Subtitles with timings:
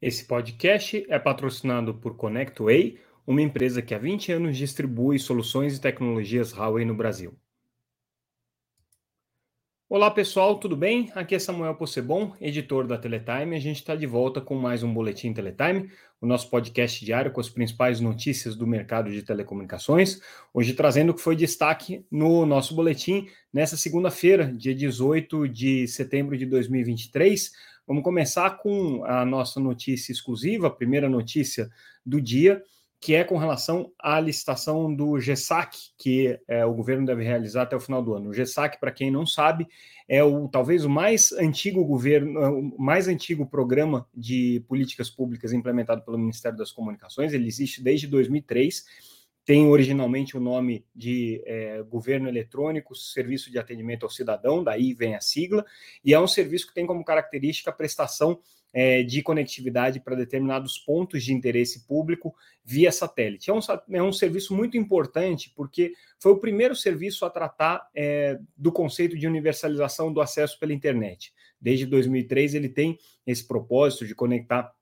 [0.00, 5.80] Esse podcast é patrocinado por ConnectWay, uma empresa que há 20 anos distribui soluções e
[5.80, 7.34] tecnologias Huawei no Brasil.
[9.90, 11.12] Olá pessoal, tudo bem?
[11.14, 13.56] Aqui é Samuel Possebon, editor da Teletime.
[13.56, 17.40] A gente está de volta com mais um Boletim Teletime, o nosso podcast diário com
[17.40, 20.18] as principais notícias do mercado de telecomunicações.
[20.54, 26.38] Hoje trazendo o que foi destaque no nosso boletim nessa segunda-feira, dia 18 de setembro
[26.38, 27.52] de 2023.
[27.90, 31.68] Vamos começar com a nossa notícia exclusiva, a primeira notícia
[32.06, 32.62] do dia,
[33.00, 37.74] que é com relação à licitação do GESAC, que é, o governo deve realizar até
[37.74, 38.30] o final do ano.
[38.30, 39.66] O GESAC, para quem não sabe,
[40.08, 46.04] é o talvez o mais antigo governo, o mais antigo programa de políticas públicas implementado
[46.04, 47.32] pelo Ministério das Comunicações.
[47.32, 48.84] Ele existe desde 2003
[49.50, 55.16] tem originalmente o nome de é, Governo Eletrônico, Serviço de Atendimento ao Cidadão, daí vem
[55.16, 55.66] a sigla,
[56.04, 58.38] e é um serviço que tem como característica a prestação
[58.72, 62.32] é, de conectividade para determinados pontos de interesse público
[62.64, 63.50] via satélite.
[63.50, 63.58] É um,
[63.90, 69.18] é um serviço muito importante porque foi o primeiro serviço a tratar é, do conceito
[69.18, 71.34] de universalização do acesso pela internet.
[71.60, 72.96] Desde 2003 ele tem
[73.26, 74.72] esse propósito de conectar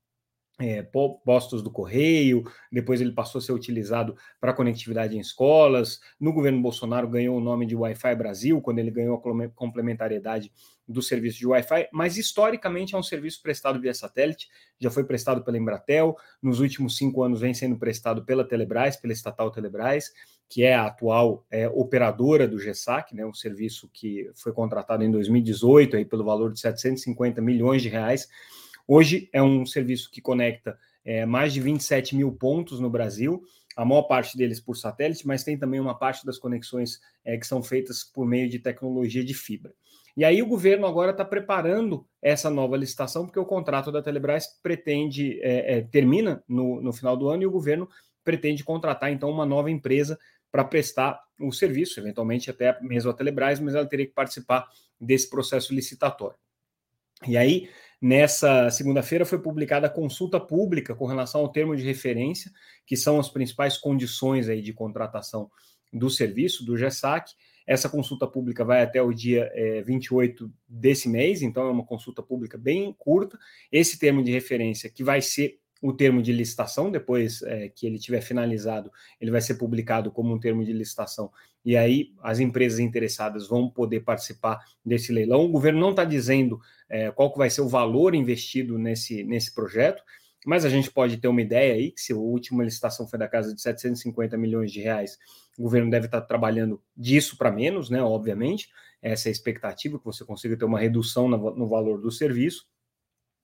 [0.59, 0.83] é,
[1.25, 6.01] postos do correio, depois ele passou a ser utilizado para conectividade em escolas.
[6.19, 10.53] No governo Bolsonaro ganhou o nome de Wi-Fi Brasil, quando ele ganhou a complementariedade
[10.87, 14.49] do serviço de Wi-Fi, mas historicamente é um serviço prestado via satélite,
[14.81, 19.13] já foi prestado pela Embratel, nos últimos cinco anos vem sendo prestado pela Telebrás, pela
[19.13, 20.11] estatal Telebrás,
[20.49, 25.11] que é a atual é, operadora do GESAC, né, um serviço que foi contratado em
[25.11, 28.27] 2018 aí, pelo valor de 750 milhões de reais
[28.91, 33.43] Hoje é um serviço que conecta é, mais de 27 mil pontos no Brasil,
[33.77, 37.47] a maior parte deles por satélite, mas tem também uma parte das conexões é, que
[37.47, 39.75] são feitas por meio de tecnologia de fibra.
[40.17, 44.47] E aí o governo agora está preparando essa nova licitação, porque o contrato da Telebrás
[44.63, 47.87] pretende, é, é, termina no, no final do ano, e o governo
[48.25, 50.19] pretende contratar então uma nova empresa
[50.51, 54.67] para prestar o serviço, eventualmente até mesmo a Telebrás, mas ela teria que participar
[54.99, 56.39] desse processo licitatório.
[57.27, 57.69] E aí,
[58.01, 62.51] nessa segunda-feira, foi publicada a consulta pública com relação ao termo de referência,
[62.87, 65.51] que são as principais condições aí de contratação
[65.93, 67.33] do serviço, do GESAC.
[67.67, 72.23] Essa consulta pública vai até o dia é, 28 desse mês, então é uma consulta
[72.23, 73.39] pública bem curta.
[73.71, 77.99] Esse termo de referência, que vai ser o termo de licitação, depois é, que ele
[77.99, 78.91] tiver finalizado,
[79.21, 81.31] ele vai ser publicado como um termo de licitação,
[81.65, 85.45] e aí as empresas interessadas vão poder participar desse leilão.
[85.45, 89.55] O governo não está dizendo é, qual que vai ser o valor investido nesse, nesse
[89.55, 90.03] projeto,
[90.47, 93.29] mas a gente pode ter uma ideia aí, que se a última licitação foi da
[93.29, 95.19] casa de 750 milhões de reais,
[95.59, 98.03] o governo deve estar tá trabalhando disso para menos, né?
[98.03, 98.69] Obviamente,
[99.03, 102.67] essa é a expectativa, que você consiga ter uma redução no, no valor do serviço.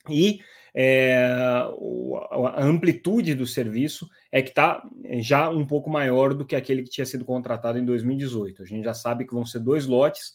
[0.08, 0.40] E
[0.74, 4.82] é, a amplitude do serviço é que está
[5.20, 8.62] já um pouco maior do que aquele que tinha sido contratado em 2018.
[8.62, 10.32] A gente já sabe que vão ser dois lotes,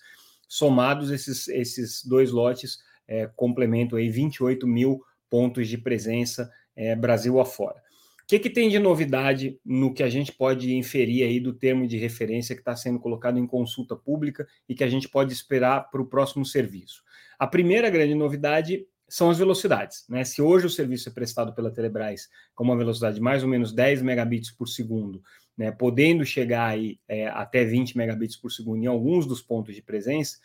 [0.48, 7.40] somados esses, esses dois lotes é, complementam aí 28 mil pontos de presença é, Brasil
[7.40, 7.78] afora.
[8.24, 11.88] O que, que tem de novidade no que a gente pode inferir aí do termo
[11.88, 15.90] de referência que está sendo colocado em consulta pública e que a gente pode esperar
[15.90, 17.04] para o próximo serviço?
[17.38, 20.06] A primeira grande novidade são as velocidades.
[20.08, 20.24] Né?
[20.24, 23.74] Se hoje o serviço é prestado pela Telebrás com uma velocidade de mais ou menos
[23.74, 25.22] 10 megabits por segundo,
[25.58, 29.82] né, podendo chegar aí, é, até 20 megabits por segundo em alguns dos pontos de
[29.82, 30.38] presença,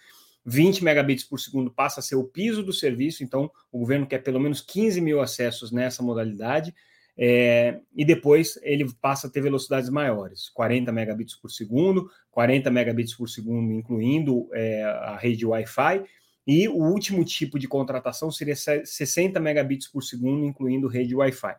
[0.45, 4.19] 20 megabits por segundo passa a ser o piso do serviço, então o governo quer
[4.19, 6.75] pelo menos 15 mil acessos nessa modalidade,
[7.17, 13.15] é, e depois ele passa a ter velocidades maiores, 40 megabits por segundo, 40 megabits
[13.15, 16.05] por segundo, incluindo é, a rede Wi-Fi,
[16.47, 21.57] e o último tipo de contratação seria 60 megabits por segundo, incluindo rede Wi-Fi.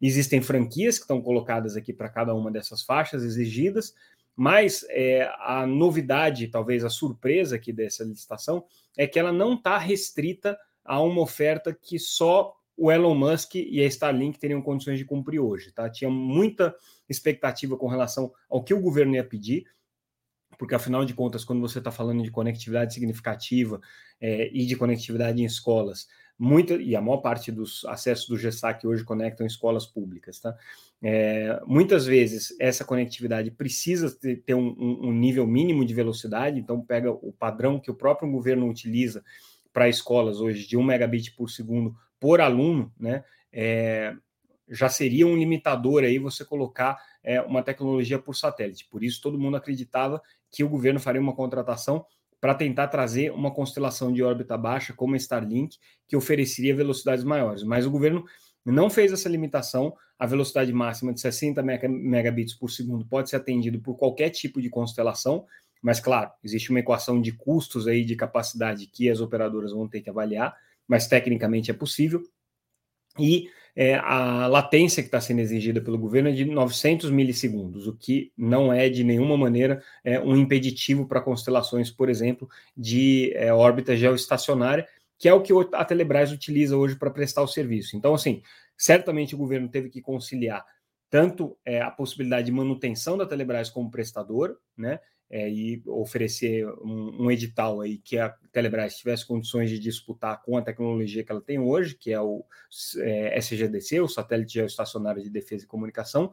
[0.00, 3.94] Existem franquias que estão colocadas aqui para cada uma dessas faixas exigidas,
[4.36, 8.64] mas é, a novidade, talvez a surpresa aqui dessa licitação,
[8.96, 13.80] é que ela não está restrita a uma oferta que só o Elon Musk e
[13.80, 15.70] a Starlink teriam condições de cumprir hoje.
[15.72, 15.88] Tá?
[15.88, 16.74] Tinha muita
[17.08, 19.64] expectativa com relação ao que o governo ia pedir
[20.58, 23.80] porque afinal de contas, quando você está falando de conectividade significativa
[24.20, 26.06] é, e de conectividade em escolas,
[26.38, 30.56] muita, e a maior parte dos acessos do GESAC hoje conectam escolas públicas, tá?
[31.02, 34.16] É, muitas vezes essa conectividade precisa
[34.46, 38.68] ter, um, um, nível mínimo de velocidade, então pega o padrão que o próprio governo
[38.68, 39.22] utiliza
[39.72, 43.22] para escolas hoje de 1 megabit por segundo por aluno, né?
[43.52, 44.14] É,
[44.68, 48.86] já seria um limitador aí você colocar é, uma tecnologia por satélite.
[48.90, 52.04] Por isso, todo mundo acreditava que o governo faria uma contratação
[52.40, 57.62] para tentar trazer uma constelação de órbita baixa, como a Starlink, que ofereceria velocidades maiores.
[57.62, 58.24] Mas o governo
[58.64, 59.96] não fez essa limitação.
[60.18, 64.68] A velocidade máxima de 60 megabits por segundo pode ser atendido por qualquer tipo de
[64.68, 65.46] constelação,
[65.82, 70.00] mas claro, existe uma equação de custos aí de capacidade que as operadoras vão ter
[70.00, 70.56] que avaliar,
[70.86, 72.22] mas tecnicamente é possível.
[73.18, 77.96] E é, a latência que está sendo exigida pelo governo é de 900 milissegundos, o
[77.96, 83.52] que não é de nenhuma maneira é, um impeditivo para constelações, por exemplo, de é,
[83.52, 84.86] órbita geoestacionária,
[85.18, 87.96] que é o que a Telebrás utiliza hoje para prestar o serviço.
[87.96, 88.42] Então, assim,
[88.76, 90.64] certamente o governo teve que conciliar
[91.10, 94.98] tanto é, a possibilidade de manutenção da Telebrás como prestador, né,
[95.34, 100.56] é, e oferecer um, um, edital aí que a Telebrás tivesse condições de disputar com
[100.56, 102.44] a tecnologia que ela tem hoje, que é o
[102.98, 106.30] é, SGDC, o Satélite Geoestacionário de Defesa e Comunicação,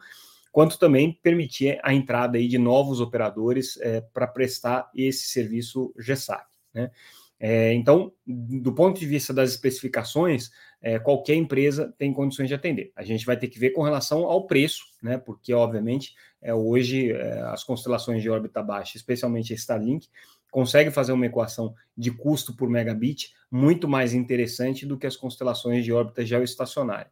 [0.51, 6.45] quanto também permitir a entrada aí de novos operadores é, para prestar esse serviço GESAC.
[6.71, 6.91] Né?
[7.39, 10.51] É, então, do ponto de vista das especificações,
[10.81, 12.91] é, qualquer empresa tem condições de atender.
[12.95, 15.17] A gente vai ter que ver com relação ao preço, né?
[15.17, 20.07] Porque, obviamente, é, hoje é, as constelações de órbita baixa, especialmente a Starlink,
[20.49, 25.85] conseguem fazer uma equação de custo por megabit muito mais interessante do que as constelações
[25.85, 27.11] de órbita geoestacionária.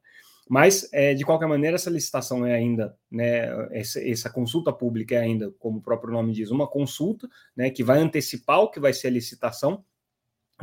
[0.49, 5.19] Mas, é, de qualquer maneira, essa licitação é ainda, né, essa, essa, consulta pública é
[5.19, 8.91] ainda, como o próprio nome diz, uma consulta, né, que vai antecipar o que vai
[8.91, 9.85] ser a licitação,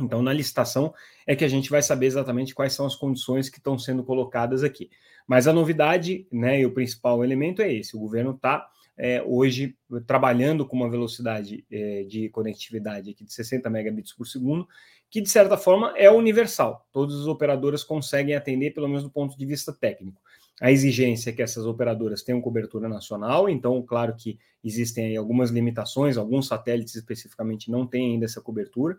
[0.01, 0.93] então, na licitação
[1.25, 4.63] é que a gente vai saber exatamente quais são as condições que estão sendo colocadas
[4.63, 4.89] aqui.
[5.27, 8.67] Mas a novidade, né, e o principal elemento é esse: o governo está
[8.97, 14.67] é, hoje trabalhando com uma velocidade é, de conectividade aqui de 60 megabits por segundo,
[15.09, 16.87] que de certa forma é universal.
[16.91, 20.21] Todas as operadoras conseguem atender, pelo menos do ponto de vista técnico.
[20.59, 26.17] A exigência é que essas operadoras tenham cobertura nacional, então, claro que existem algumas limitações,
[26.17, 28.97] alguns satélites especificamente não têm ainda essa cobertura.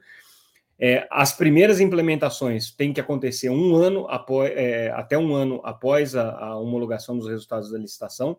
[0.80, 6.14] É, as primeiras implementações têm que acontecer um ano após, é, até um ano após
[6.14, 8.38] a, a, homologação dos resultados da licitação.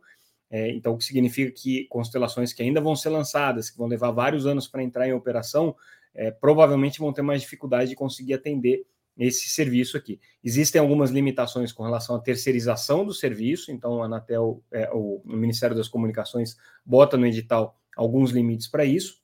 [0.50, 4.12] É, então, o que significa que constelações que ainda vão ser lançadas, que vão levar
[4.12, 5.76] vários anos para entrar em operação,
[6.16, 8.86] é, provavelmente vão ter mais dificuldade de conseguir atender
[9.18, 10.20] esse serviço aqui.
[10.42, 15.76] Existem algumas limitações com relação à terceirização do serviço, então a Anatel, é, o Ministério
[15.76, 19.20] das Comunicações, bota no edital alguns limites para isso.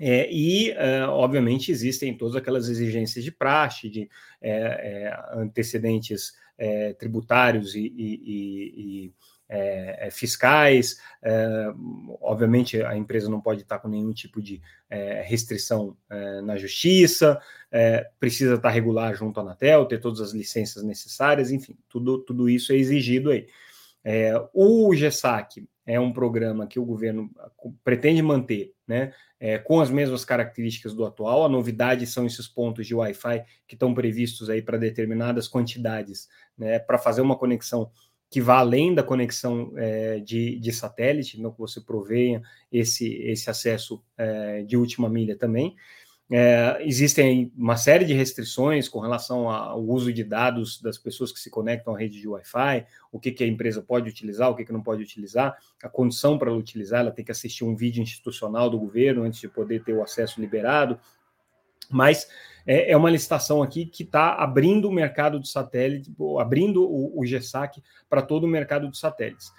[0.00, 4.08] É, e, uh, obviamente, existem todas aquelas exigências de praxe, de
[4.40, 9.12] é, é, antecedentes é, tributários e, e, e
[9.48, 11.00] é, é, fiscais.
[12.20, 14.60] obviamente, a empresa não pode estar com nenhum tipo de
[15.24, 15.96] restrição
[16.42, 17.40] na justiça,
[18.18, 22.72] precisa estar regular junto à Anatel, ter todas as licenças necessárias, enfim, tudo, tudo isso
[22.72, 23.46] é exigido aí.
[24.52, 27.30] o GESAC é um programa que o governo
[27.84, 31.44] pretende manter, né, é, com as mesmas características do atual.
[31.44, 36.28] A novidade são esses pontos de Wi-Fi que estão previstos aí para determinadas quantidades,
[36.58, 37.90] né, para fazer uma conexão
[38.28, 42.42] que vá além da conexão é, de, de satélite, não que você provenha
[42.72, 45.76] esse, esse acesso é, de última milha também.
[46.28, 51.38] É, existem uma série de restrições com relação ao uso de dados das pessoas que
[51.38, 54.64] se conectam à rede de Wi-Fi, o que, que a empresa pode utilizar, o que,
[54.64, 58.68] que não pode utilizar, a condição para utilizar, ela tem que assistir um vídeo institucional
[58.68, 60.98] do governo antes de poder ter o acesso liberado.
[61.88, 62.28] Mas
[62.66, 67.22] é, é uma licitação aqui que está abrindo o mercado de satélite, abrindo o, o
[67.22, 69.52] GSAC para todo o mercado de satélites.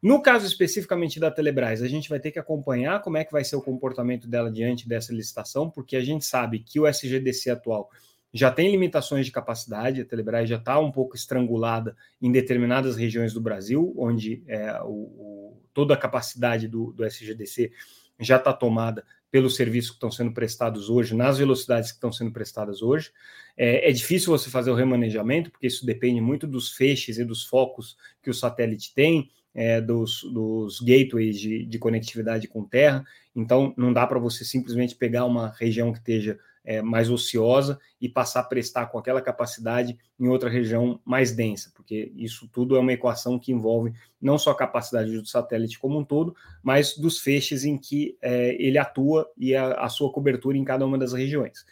[0.00, 3.44] No caso especificamente da Telebrás, a gente vai ter que acompanhar como é que vai
[3.44, 7.90] ser o comportamento dela diante dessa licitação, porque a gente sabe que o SGDC atual
[8.32, 13.32] já tem limitações de capacidade, a Telebrás já está um pouco estrangulada em determinadas regiões
[13.32, 17.72] do Brasil, onde é, o, o, toda a capacidade do, do SGDC
[18.20, 22.32] já está tomada pelos serviços que estão sendo prestados hoje, nas velocidades que estão sendo
[22.32, 23.12] prestadas hoje.
[23.56, 27.44] É, é, difícil você fazer o remanejamento, porque isso depende muito dos feixes e dos
[27.44, 33.74] focos que o satélite tem, é, dos, dos gateways de, de, conectividade com terra, então
[33.76, 38.40] não dá para você simplesmente pegar uma região que esteja é, mais ociosa e passar
[38.40, 42.92] a prestar com aquela capacidade em outra região mais densa, porque isso tudo é uma
[42.92, 47.64] equação que envolve não só a capacidade do satélite como um todo, mas dos feixes
[47.64, 51.64] em que é, ele atua e a, a, sua cobertura em cada uma das regiões.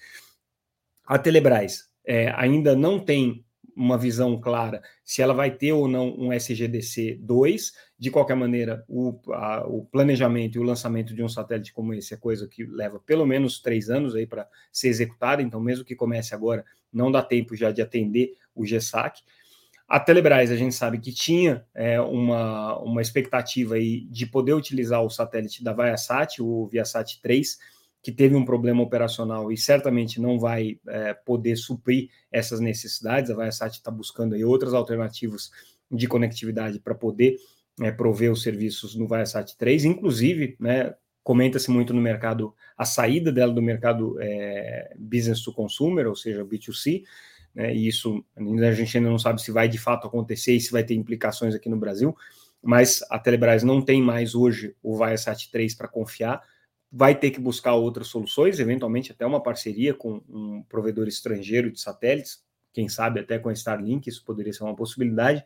[1.07, 3.45] A Telebrás é, ainda não tem
[3.77, 7.73] uma visão clara se ela vai ter ou não um SGDC 2.
[7.99, 12.15] De qualquer maneira, o, a, o planejamento e o lançamento de um satélite como esse
[12.15, 15.95] é coisa que leva pelo menos três anos aí para ser executada, então, mesmo que
[15.95, 19.23] comece agora, não dá tempo já de atender o GSAC.
[19.89, 25.03] A Telebrás, a gente sabe que tinha é, uma, uma expectativa aí de poder utilizar
[25.03, 27.59] o satélite da Viasat, o Viasat 3,
[28.07, 33.33] que teve um problema operacional e certamente não vai é, poder suprir essas necessidades.
[33.33, 35.51] A Viasat está buscando aí outras alternativas
[35.91, 37.37] de conectividade para poder
[37.83, 40.95] é, prover os serviços no Viasat 3, inclusive, né,
[41.25, 46.45] comenta-se muito no mercado a saída dela do mercado é, business to consumer, ou seja,
[46.45, 47.03] B2C,
[47.53, 50.71] né, e isso a gente ainda não sabe se vai de fato acontecer e se
[50.71, 52.17] vai ter implicações aqui no Brasil,
[52.63, 56.41] mas a Telebrás não tem mais hoje o Viasat 3 para confiar,
[56.91, 61.81] vai ter que buscar outras soluções, eventualmente até uma parceria com um provedor estrangeiro de
[61.81, 65.43] satélites, quem sabe até com a Starlink, isso poderia ser uma possibilidade,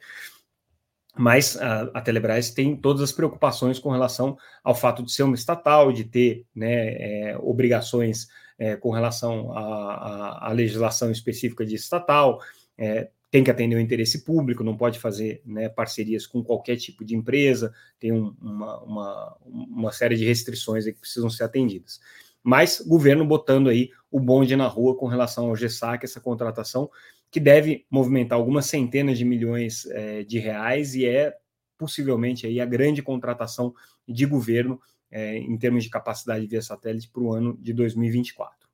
[1.16, 5.34] mas a, a, Telebrás tem todas as preocupações com relação ao fato de ser uma
[5.34, 8.28] estatal, de ter né, é, obrigações
[8.58, 12.40] é, com relação à legislação específica de estatal,
[12.76, 17.04] é, tem que atender o interesse público, não pode fazer né, parcerias com qualquer tipo
[17.04, 22.00] de empresa, tem um, uma, uma, uma, série de restrições que precisam ser atendidas.
[22.42, 26.90] Mas governo botando aí o bonde na rua com relação ao GESAC, essa contratação,
[27.30, 31.36] que deve movimentar algumas centenas de milhões é, de reais e é
[31.78, 33.72] possivelmente aí a grande contratação
[34.08, 38.68] de governo é, em termos de capacidade via satélite para o ano de 2024.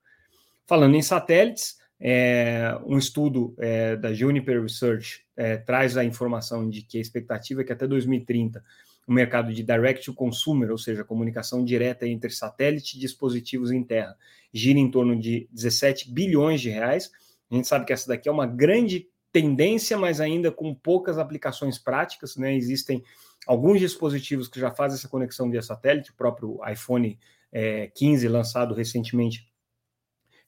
[0.67, 6.83] Falando em satélites, é, um estudo é, da Juniper Research é, traz a informação de
[6.83, 8.63] que a expectativa é que até 2030
[9.07, 13.83] o mercado de direct to consumer, ou seja, comunicação direta entre satélite e dispositivos em
[13.83, 14.17] terra,
[14.53, 17.11] gira em torno de 17 bilhões de reais.
[17.51, 21.79] A gente sabe que essa daqui é uma grande tendência, mas ainda com poucas aplicações
[21.79, 22.37] práticas.
[22.37, 22.57] Né?
[22.57, 23.03] Existem
[23.47, 27.17] alguns dispositivos que já fazem essa conexão via satélite, o próprio iPhone
[27.53, 29.47] é, 15, lançado recentemente,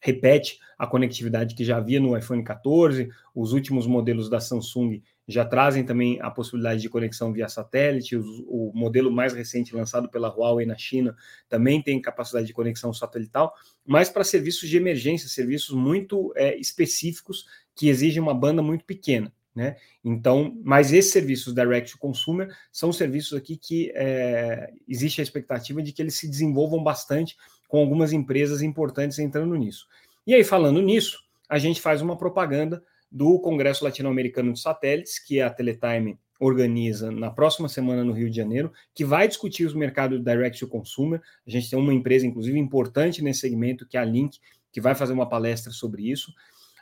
[0.01, 5.45] repete a conectividade que já havia no iPhone 14, os últimos modelos da Samsung já
[5.45, 8.17] trazem também a possibilidade de conexão via satélite.
[8.17, 11.15] O, o, modelo mais recente lançado pela Huawei na China
[11.49, 13.53] também tem capacidade de conexão satelital,
[13.85, 19.33] mas para serviços de emergência, serviços muito é, específicos que exigem uma banda muito pequena.
[19.55, 19.77] Né?
[20.05, 25.83] Então, mas esses serviços direct to consumer são serviços aqui que é, existe a expectativa
[25.83, 27.37] de que eles se desenvolvam bastante
[27.69, 29.87] com algumas empresas importantes entrando nisso.
[30.27, 35.41] E aí, falando nisso, a gente faz uma propaganda do Congresso Latino-Americano de Satélites, que
[35.41, 40.23] a Teletime organiza na próxima semana no Rio de Janeiro, que vai discutir os mercados
[40.23, 41.21] direct to consumer.
[41.47, 44.39] A gente tem uma empresa, inclusive, importante nesse segmento, que é a Link,
[44.73, 46.33] que vai fazer uma palestra sobre isso.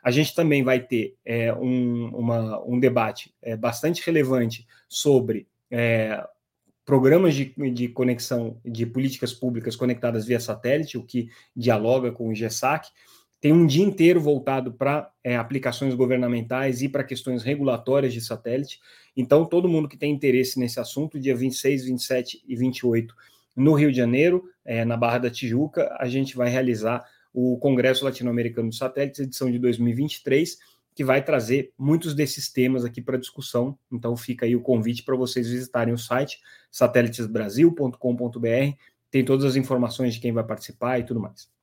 [0.03, 6.23] A gente também vai ter é, um, uma, um debate é, bastante relevante sobre é,
[6.87, 12.35] programas de, de conexão de políticas públicas conectadas via satélite, o que dialoga com o
[12.35, 12.89] GESAC.
[13.41, 18.79] Tem um dia inteiro voltado para é, aplicações governamentais e para questões regulatórias de satélite.
[19.17, 23.15] Então, todo mundo que tem interesse nesse assunto, dia 26, 27 e 28,
[23.57, 28.05] no Rio de Janeiro, é, na Barra da Tijuca, a gente vai realizar o Congresso
[28.05, 30.57] Latino-Americano de Satélites, edição de 2023
[30.97, 33.79] que vai trazer muitos desses temas aqui para discussão.
[33.93, 38.77] Então fica aí o convite para vocês visitarem o site satélitesbrasil.com.br,
[39.11, 41.55] tem todas as informações de quem vai participar e tudo mais.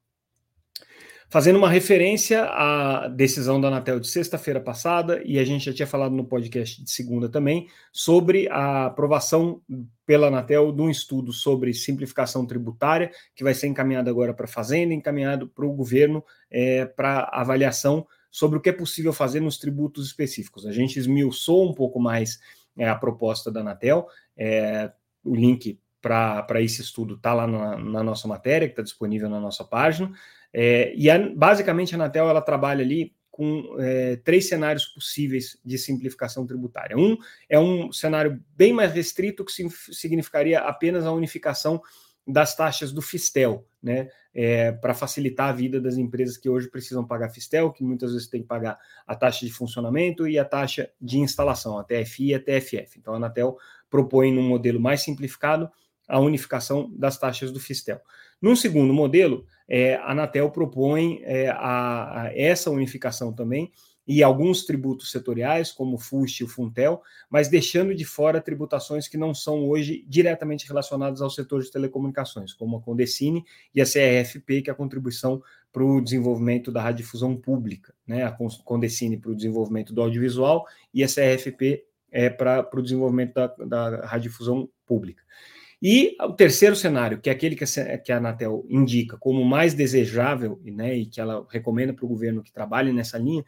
[1.29, 5.87] Fazendo uma referência à decisão da Anatel de sexta-feira passada, e a gente já tinha
[5.87, 9.63] falado no podcast de segunda também, sobre a aprovação
[10.05, 14.49] pela Anatel de um estudo sobre simplificação tributária, que vai ser encaminhado agora para a
[14.49, 19.59] Fazenda, encaminhado para o governo é, para avaliação sobre o que é possível fazer nos
[19.59, 20.65] tributos específicos.
[20.65, 22.39] A gente esmiuçou um pouco mais
[22.75, 24.91] é, a proposta da Anatel, é,
[25.23, 29.39] o link para esse estudo está lá na, na, nossa matéria, que está disponível na
[29.39, 30.11] nossa página,
[30.51, 35.77] é, e a, basicamente a Anatel ela trabalha ali com é, três cenários possíveis de
[35.77, 36.97] simplificação tributária.
[36.97, 37.15] Um
[37.47, 39.51] é um cenário bem mais restrito, que
[39.91, 41.81] significaria apenas a unificação
[42.25, 47.05] das taxas do Fistel, né, é, para facilitar a vida das empresas que hoje precisam
[47.05, 50.89] pagar Fistel, que muitas vezes tem que pagar a taxa de funcionamento e a taxa
[50.99, 52.97] de instalação, a TFI e a TFF.
[52.97, 53.57] Então, a Anatel
[53.89, 55.69] propõe, num modelo mais simplificado,
[56.07, 58.01] a unificação das taxas do Fistel.
[58.41, 63.71] Num segundo modelo, é, a Anatel propõe é, a, a essa unificação também,
[64.07, 69.07] e alguns tributos setoriais, como o FUST e o FUNTEL, mas deixando de fora tributações
[69.07, 73.85] que não são hoje diretamente relacionadas ao setor de telecomunicações, como a Condecine e a
[73.85, 75.41] CRFP, que é a contribuição
[75.71, 78.23] para o desenvolvimento da radiodifusão pública, né?
[78.23, 83.47] a Condecine para o desenvolvimento do audiovisual e a CRFP é para, o desenvolvimento da,
[83.47, 85.23] da radiodifusão pública.
[85.85, 89.73] E o terceiro cenário, que é aquele que a, que a Anatel indica como mais
[89.73, 93.43] desejável né, e que ela recomenda para o governo que trabalhe nessa linha,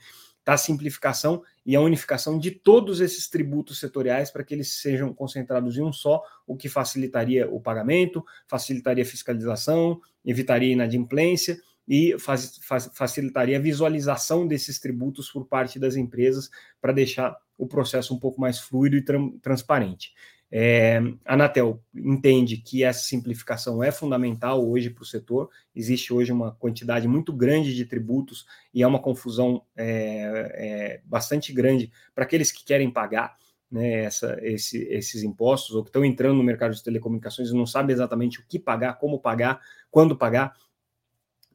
[0.46, 5.76] da simplificação e a unificação de todos esses tributos setoriais para que eles sejam concentrados
[5.76, 12.60] em um só, o que facilitaria o pagamento, facilitaria a fiscalização, evitaria inadimplência e faz,
[12.62, 16.50] faz, facilitaria a visualização desses tributos por parte das empresas
[16.80, 20.14] para deixar o processo um pouco mais fluido e tra transparente.
[20.52, 25.50] É, a Anatel entende que essa simplificação é fundamental hoje para o setor.
[25.76, 31.52] Existe hoje uma quantidade muito grande de tributos e é uma confusão é, é, bastante
[31.52, 33.36] grande para aqueles que querem pagar
[33.70, 37.66] né, essa, esse, esses impostos ou que estão entrando no mercado de telecomunicações e não
[37.66, 39.60] sabem exatamente o que pagar, como pagar,
[39.92, 40.54] quando pagar.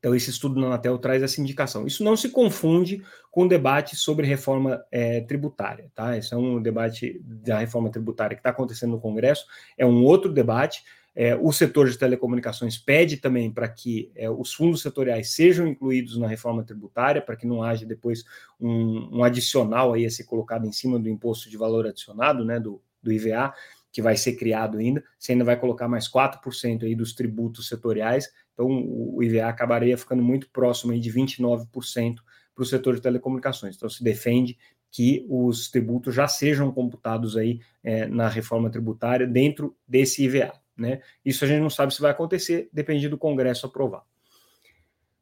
[0.01, 1.87] Então, esse estudo na Anatel traz essa indicação.
[1.87, 6.17] Isso não se confunde com o debate sobre reforma é, tributária, tá?
[6.17, 9.45] Esse é um debate da reforma tributária que está acontecendo no Congresso,
[9.77, 10.83] é um outro debate.
[11.15, 16.17] É, o setor de telecomunicações pede também para que é, os fundos setoriais sejam incluídos
[16.17, 18.25] na reforma tributária, para que não haja depois
[18.59, 22.59] um, um, adicional aí a ser colocado em cima do imposto de valor adicionado, né,
[22.59, 23.53] do, do IVA,
[23.93, 25.03] que vai ser criado ainda.
[25.19, 28.29] Você ainda vai colocar mais 4% aí dos tributos setoriais,
[28.61, 32.17] então, o IVA acabaria ficando muito próximo aí de 29%
[32.55, 33.75] para o setor de telecomunicações.
[33.75, 34.59] Então, se defende
[34.91, 40.53] que os tributos já sejam computados aí é, na reforma tributária dentro desse IVA.
[40.77, 41.01] Né?
[41.25, 44.03] Isso a gente não sabe se vai acontecer, depende do Congresso aprovar.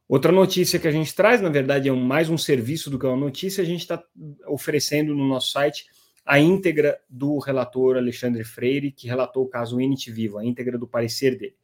[0.08, 3.16] Outra notícia que a gente traz, na verdade, é mais um serviço do que uma
[3.16, 4.02] notícia, a gente está
[4.48, 5.86] oferecendo no nosso site
[6.28, 10.86] a íntegra do relator Alexandre Freire, que relatou o caso Init Vivo, a íntegra do
[10.86, 11.56] parecer dele.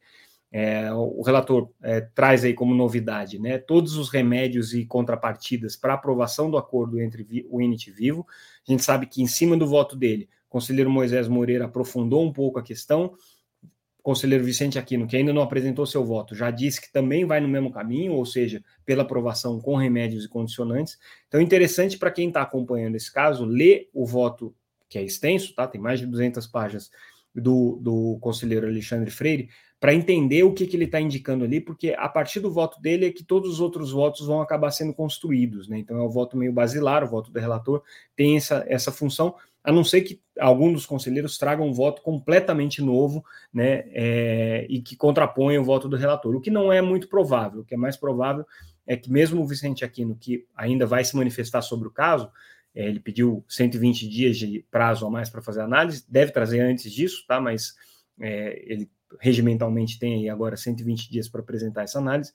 [0.51, 5.93] É, o relator é, traz aí como novidade né, todos os remédios e contrapartidas para
[5.93, 8.25] aprovação do acordo entre o INIT Vivo.
[8.67, 12.33] A gente sabe que, em cima do voto dele, o conselheiro Moisés Moreira aprofundou um
[12.33, 13.13] pouco a questão.
[14.05, 17.47] Conselheiro Vicente Aquino, que ainda não apresentou seu voto, já disse que também vai no
[17.47, 20.99] mesmo caminho, ou seja, pela aprovação com remédios e condicionantes.
[21.27, 24.53] Então, interessante para quem está acompanhando esse caso, ler o voto,
[24.87, 25.65] que é extenso, tá?
[25.65, 26.91] tem mais de 200 páginas,
[27.33, 31.95] do, do conselheiro Alexandre Freire, para entender o que, que ele está indicando ali, porque
[31.97, 35.67] a partir do voto dele é que todos os outros votos vão acabar sendo construídos,
[35.67, 35.79] né?
[35.79, 37.81] Então é o voto meio basilar, o voto do relator
[38.15, 42.81] tem essa, essa função, a não ser que algum dos conselheiros traga um voto completamente
[42.81, 43.83] novo, né?
[43.87, 47.65] É, e que contraponha o voto do relator, o que não é muito provável, o
[47.65, 48.45] que é mais provável
[48.85, 52.29] é que mesmo o Vicente Aquino, que ainda vai se manifestar sobre o caso,
[52.75, 56.91] é, ele pediu 120 dias de prazo a mais para fazer análise, deve trazer antes
[56.91, 57.41] disso, tá?
[57.41, 57.73] Mas
[58.19, 62.33] é, ele regimentalmente tem agora 120 dias para apresentar essa análise.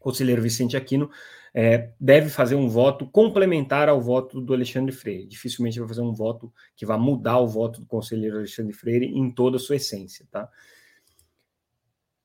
[0.00, 1.08] Conselheiro Vicente Aquino
[1.54, 5.26] é, deve fazer um voto complementar ao voto do Alexandre Freire.
[5.26, 9.30] Dificilmente vai fazer um voto que vai mudar o voto do conselheiro Alexandre Freire em
[9.30, 10.48] toda a sua essência, tá?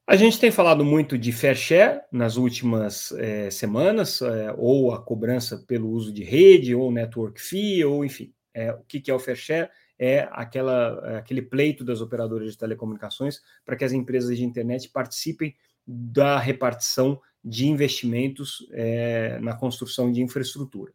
[0.08, 5.02] A gente tem falado muito de fair share nas últimas é, semanas, é, ou a
[5.02, 8.32] cobrança pelo uso de rede, ou network fee, ou enfim.
[8.54, 9.70] É, o que, que é o fair share?
[9.98, 14.90] é aquela, é aquele pleito das operadoras de telecomunicações para que as empresas de internet
[14.90, 15.56] participem
[15.86, 20.92] da repartição de investimentos é, na construção de infraestrutura.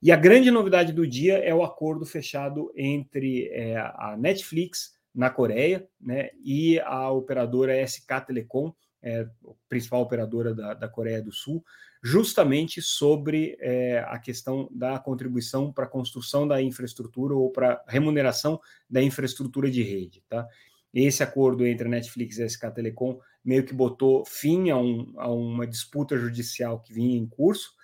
[0.00, 5.30] E a grande novidade do dia é o acordo fechado entre é, a Netflix na
[5.30, 9.26] Coreia né, e a operadora SK Telecom, é,
[9.68, 11.64] principal operadora da, da Coreia do Sul,
[12.02, 18.60] justamente sobre é, a questão da contribuição para a construção da infraestrutura ou para remuneração
[18.88, 20.22] da infraestrutura de rede.
[20.28, 20.46] Tá?
[20.94, 25.12] Esse acordo entre a Netflix e a SK Telecom meio que botou fim a, um,
[25.16, 27.76] a uma disputa judicial que vinha em curso.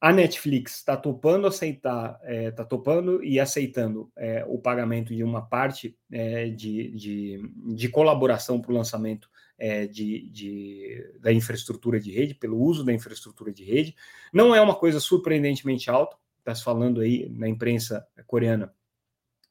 [0.00, 5.24] A Netflix está topando aceitar, está é, tá topando e aceitando é, o pagamento de
[5.24, 11.98] uma parte é, de, de, de colaboração para o lançamento é, de, de, da infraestrutura
[11.98, 13.96] de rede, pelo uso da infraestrutura de rede.
[14.32, 18.74] Não é uma coisa surpreendentemente alta, está se falando aí na imprensa coreana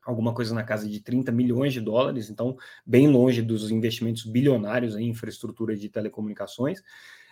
[0.05, 4.95] alguma coisa na casa de 30 milhões de dólares, então bem longe dos investimentos bilionários
[4.95, 6.81] em infraestrutura de telecomunicações.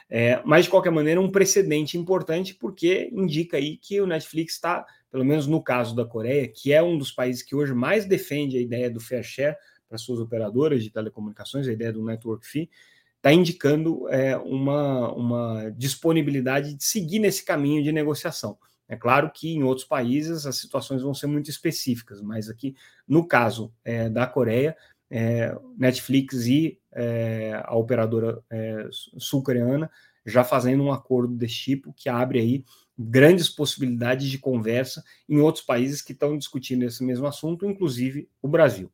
[0.09, 4.85] É, mas, de qualquer maneira, um precedente importante, porque indica aí que o Netflix está,
[5.09, 8.57] pelo menos no caso da Coreia, que é um dos países que hoje mais defende
[8.57, 9.55] a ideia do fair share,
[9.87, 12.69] para suas operadoras de telecomunicações, a ideia do network fee,
[13.17, 18.57] está indicando é, uma, uma disponibilidade de seguir nesse caminho de negociação.
[18.91, 22.75] É claro que em outros países as situações vão ser muito específicas, mas aqui,
[23.07, 24.75] no caso é, da Coreia,
[25.09, 29.89] é, Netflix e é, a operadora é, sul-coreana
[30.25, 32.65] já fazendo um acordo desse tipo que abre aí
[32.99, 38.47] grandes possibilidades de conversa em outros países que estão discutindo esse mesmo assunto, inclusive o
[38.49, 38.91] Brasil.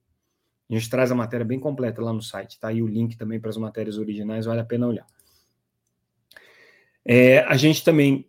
[0.70, 2.72] A gente traz a matéria bem completa lá no site, tá?
[2.72, 5.08] E o link também para as matérias originais, vale a pena olhar.
[7.04, 8.28] É, a gente também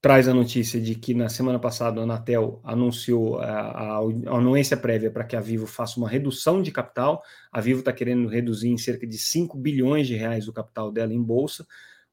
[0.00, 4.76] traz a notícia de que na semana passada a Anatel anunciou a, a, a anuência
[4.76, 7.22] prévia para que a Vivo faça uma redução de capital.
[7.52, 11.12] A Vivo está querendo reduzir em cerca de 5 bilhões de reais o capital dela
[11.12, 11.66] em bolsa,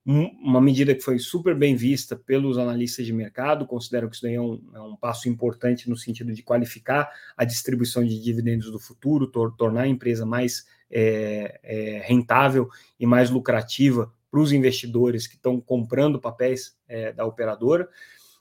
[0.08, 4.36] uma medida que foi super bem vista pelos analistas de mercado, consideram que isso daí
[4.36, 8.80] é um, é um passo importante no sentido de qualificar a distribuição de dividendos do
[8.80, 15.28] futuro, tor tornar a empresa mais é, é, rentável e mais lucrativa para os investidores
[15.28, 17.88] que estão comprando papéis é, da operadora.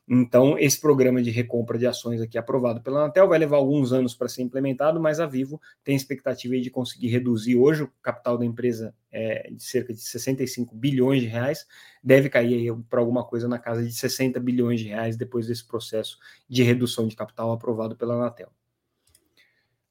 [0.09, 4.15] Então, esse programa de recompra de ações aqui aprovado pela Anatel vai levar alguns anos
[4.15, 8.45] para ser implementado, mas a Vivo tem expectativa de conseguir reduzir hoje o capital da
[8.45, 11.67] empresa é, de cerca de 65 bilhões de reais,
[12.05, 16.19] deve cair para alguma coisa na casa de 60 bilhões de reais depois desse processo
[16.49, 18.53] de redução de capital aprovado pela Anatel.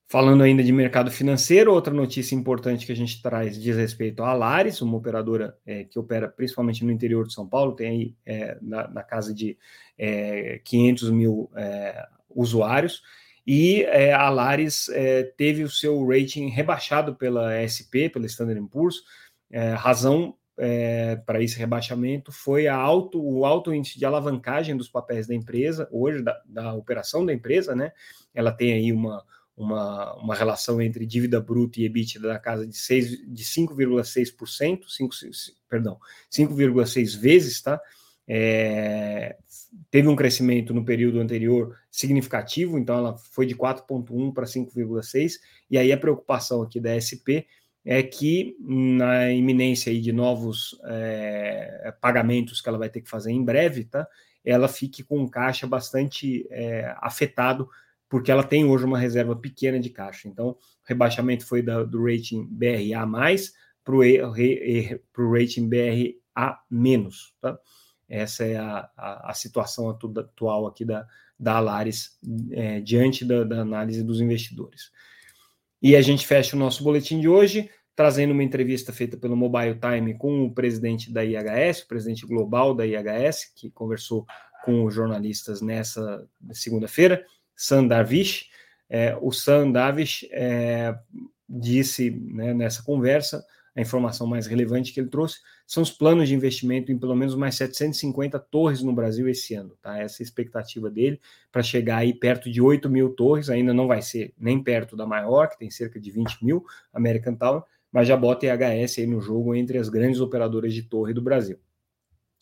[0.08, 4.30] Falando ainda de mercado financeiro, outra notícia importante que a gente traz diz respeito à
[4.30, 8.56] Alares, uma operadora é, que opera principalmente no interior de São Paulo, tem aí é,
[8.62, 9.58] na, na, casa de
[9.98, 13.02] é, 500 mil é, usuários,
[13.48, 19.04] e é, a Alares é, teve o seu rating rebaixado pela SP, pela Standard Poor's,
[19.78, 20.36] razão
[21.26, 26.22] para esse rebaixamento foi alto, o alto índice de alavancagem dos papéis da empresa, hoje,
[26.22, 27.92] da, da operação da empresa, né?
[28.34, 29.24] Ela tem aí uma
[29.56, 34.82] uma, uma relação entre dívida bruta e EBITDA na casa de, de 5,6%,
[35.70, 35.98] perdão,
[36.32, 37.80] 5,6 vezes, tá?
[38.28, 39.38] É,
[39.92, 45.34] teve um crescimento no período anterior significativo, então ela foi de 4,1 para 5,6,
[45.70, 47.46] e aí a preocupação aqui da SP
[47.86, 53.32] é que na iminência aí de novos é, pagamentos que ela vai ter que fazer
[53.32, 54.08] em breve, tá?
[54.44, 57.70] Ela fique com um caixa bastante é, afetado
[58.10, 60.28] porque ela tem hoje uma reserva pequena de caixa.
[60.28, 63.08] Então, o rebaixamento foi da, do rating BRA
[63.84, 66.14] para o rating BRA.
[67.42, 67.60] Tá?
[68.08, 71.08] Essa é a, a, a, situação atual aqui da,
[71.40, 72.20] da Alaris
[72.52, 74.92] é, diante da, da análise dos investidores.
[75.82, 79.80] E a gente fecha o nosso boletim de hoje trazendo uma entrevista feita pelo Mobile
[79.80, 84.26] Time com o presidente da IHS, o presidente global da IHS, que conversou
[84.66, 87.26] com os jornalistas nessa segunda-feira.
[87.56, 88.50] Sam Darvish.
[88.90, 90.96] É, o Sam Darvish é,
[91.48, 96.36] disse né, nessa conversa, a informação mais relevante que ele trouxe são os planos de
[96.36, 99.76] investimento em pelo menos mais 750 torres no Brasil esse ano.
[99.82, 100.00] Tá?
[100.00, 101.20] Essa é a expectativa dele
[101.52, 105.06] para chegar aí perto de 8 mil torres, ainda não vai ser nem perto da
[105.06, 109.20] maior, que tem cerca de 20 mil, American Tower, mas já bota IHS aí no
[109.20, 111.60] jogo entre as grandes operadoras de torre do Brasil.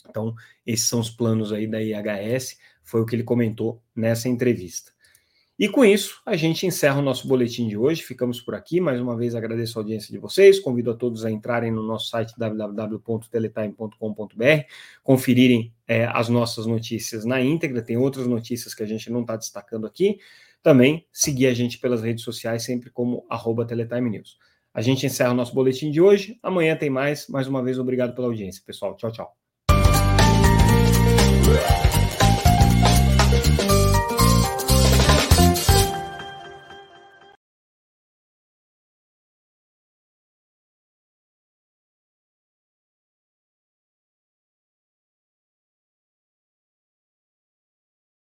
[0.08, 4.93] Então, esses são os planos aí da IHS, foi o que ele comentou nessa entrevista.
[5.64, 8.04] E com isso, a gente encerra o nosso boletim de hoje.
[8.04, 8.82] Ficamos por aqui.
[8.82, 10.60] Mais uma vez agradeço a audiência de vocês.
[10.60, 14.44] Convido a todos a entrarem no nosso site www.teletime.com.br,
[15.02, 17.82] conferirem é, as nossas notícias na íntegra.
[17.82, 20.20] Tem outras notícias que a gente não está destacando aqui.
[20.62, 24.38] Também seguir a gente pelas redes sociais, sempre como arroba Teletime News.
[24.74, 26.38] A gente encerra o nosso boletim de hoje.
[26.44, 27.30] Amanhã tem mais.
[27.30, 28.98] Mais uma vez, obrigado pela audiência, pessoal.
[28.98, 29.34] Tchau, tchau.